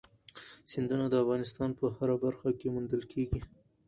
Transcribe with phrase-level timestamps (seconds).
[0.71, 3.41] سیندونه د افغانستان په هره برخه کې موندل کېږي.